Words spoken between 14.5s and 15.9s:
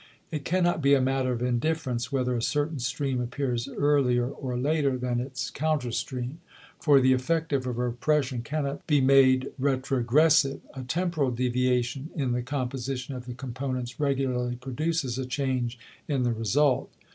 produces a change